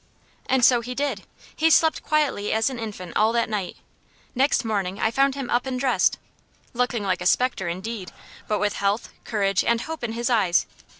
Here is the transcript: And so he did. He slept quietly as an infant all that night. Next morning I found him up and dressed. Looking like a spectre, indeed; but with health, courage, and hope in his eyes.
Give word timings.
And 0.47 0.65
so 0.65 0.81
he 0.81 0.95
did. 0.95 1.27
He 1.55 1.69
slept 1.69 2.01
quietly 2.01 2.51
as 2.51 2.71
an 2.71 2.79
infant 2.79 3.15
all 3.15 3.31
that 3.33 3.47
night. 3.51 3.77
Next 4.33 4.65
morning 4.65 4.99
I 4.99 5.11
found 5.11 5.35
him 5.35 5.47
up 5.51 5.67
and 5.67 5.79
dressed. 5.79 6.17
Looking 6.73 7.03
like 7.03 7.21
a 7.21 7.27
spectre, 7.27 7.67
indeed; 7.67 8.11
but 8.47 8.57
with 8.57 8.73
health, 8.73 9.13
courage, 9.25 9.63
and 9.63 9.81
hope 9.81 10.03
in 10.03 10.13
his 10.13 10.27
eyes. 10.27 10.65